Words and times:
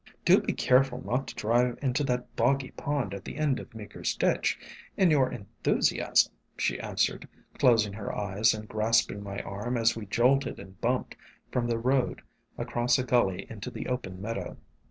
"Do 0.25 0.41
be 0.41 0.53
careful 0.53 1.05
not 1.05 1.27
to 1.27 1.35
drive 1.35 1.77
into 1.79 2.03
that 2.05 2.35
boggy 2.35 2.71
pond 2.71 3.13
at 3.13 3.23
the 3.23 3.37
end 3.37 3.59
of 3.59 3.75
Meeker 3.75 4.03
's 4.03 4.15
ditch 4.15 4.57
in 4.97 5.11
your 5.11 5.31
en 5.31 5.45
thusiasm," 5.63 6.31
she 6.57 6.79
answered, 6.79 7.27
closing 7.59 7.93
her 7.93 8.11
eyes 8.11 8.55
and 8.55 8.67
grasping 8.67 9.21
my 9.21 9.43
arm 9.43 9.77
as 9.77 9.95
we 9.95 10.07
jolted 10.07 10.59
and 10.59 10.81
bumped 10.81 11.15
from 11.51 11.67
the 11.67 11.77
road 11.77 12.23
across 12.57 12.97
a 12.97 13.03
gully 13.03 13.45
into 13.47 13.69
the 13.69 13.85
open 13.85 14.19
meadow. 14.19 14.57